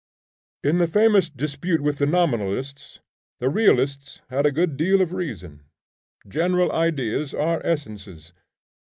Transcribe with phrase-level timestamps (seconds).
[0.63, 3.01] In the famous dispute with the Nominalists,
[3.39, 5.61] the Realists had a good deal of reason.
[6.27, 8.33] General ideas are essences.